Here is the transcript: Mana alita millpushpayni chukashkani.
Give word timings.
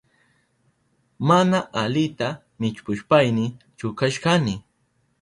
Mana 1.27 1.59
alita 1.83 2.27
millpushpayni 2.59 3.45
chukashkani. 3.77 4.55